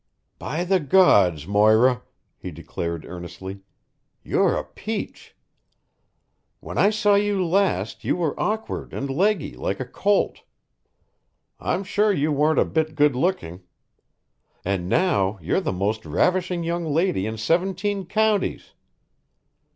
"By 0.39 0.63
the 0.63 0.79
gods, 0.79 1.45
Moira," 1.45 2.01
he 2.39 2.49
declared 2.49 3.05
earnestly, 3.05 3.59
"you're 4.23 4.55
a 4.57 4.63
peach! 4.63 5.35
When 6.59 6.75
I 6.79 6.89
saw 6.89 7.13
you 7.13 7.45
last, 7.45 8.03
you 8.03 8.15
were 8.15 8.33
awkward 8.39 8.93
and 8.93 9.11
leggy, 9.11 9.53
like 9.55 9.79
a 9.79 9.85
colt. 9.85 10.41
I'm 11.59 11.83
sure 11.83 12.11
you 12.11 12.31
weren't 12.31 12.57
a 12.57 12.65
bit 12.65 12.95
good 12.95 13.15
looking. 13.15 13.61
And 14.65 14.89
now 14.89 15.37
you're 15.39 15.61
the 15.61 15.71
most 15.71 16.03
ravishing 16.03 16.63
young 16.63 16.83
lady 16.83 17.27
in 17.27 17.37
seventeen 17.37 18.07
counties. 18.07 18.71